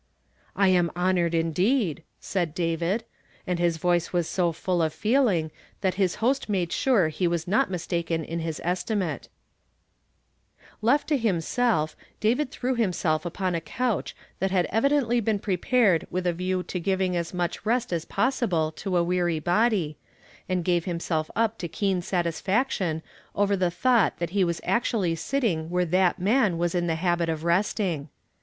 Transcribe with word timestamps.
"f 0.57 0.65
am 0.67 0.89
honored 0.95 1.35
indeed!" 1.35 2.01
said 2.19 2.55
David; 2.55 3.03
and 3.45 3.59
his 3.59 3.77
voice 3.77 4.11
was 4.11 4.27
so 4.27 4.51
full 4.51 4.81
of 4.81 4.95
feeling 4.95 5.51
that 5.81 5.93
his 5.93 6.15
host 6.15 6.49
made 6.49 6.71
sure 6.71 7.09
he 7.09 7.27
was 7.27 7.47
not 7.47 7.69
mistaken 7.69 8.23
in 8.25 8.39
his 8.39 8.59
estimate, 8.63 9.21
k 9.21 9.27
<( 9.27 9.29
I 9.29 10.73
WILL 10.81 10.97
SEEK 10.97 11.09
HIM.' 11.19 11.35
145 11.35 11.59
^1 11.67 11.67
lie 11.67 11.67
Left 11.67 11.93
to 11.93 11.93
himself, 11.93 11.95
David 12.19 12.49
threw 12.49 12.73
himself 12.73 13.25
upon 13.27 13.53
a 13.53 13.61
couch 13.61 14.15
that 14.39 14.49
had 14.49 14.65
evidently 14.71 15.19
been 15.19 15.37
prepared 15.37 16.07
with 16.09 16.25
a 16.25 16.33
view 16.33 16.63
to 16.63 16.79
giving 16.79 17.15
as 17.15 17.31
much 17.31 17.63
rest 17.63 17.93
as 17.93 18.05
possible 18.05 18.71
to 18.71 18.97
a 18.97 19.03
weary 19.03 19.37
body, 19.37 19.99
and 20.49 20.65
gave 20.65 20.85
himself 20.85 21.29
up 21.35 21.59
to 21.59 21.67
keen 21.67 22.01
satisfaction 22.01 23.03
over 23.35 23.55
the 23.55 23.69
thought 23.69 24.17
that 24.17 24.31
he 24.31 24.43
Avas 24.43 24.61
actually 24.63 25.13
sitting 25.13 25.69
where 25.69 25.85
that 25.85 26.17
man 26.17 26.57
was 26.57 26.73
in 26.73 26.87
the 26.87 26.95
habit 26.95 27.29
of 27.29 27.43
resting. 27.43 28.09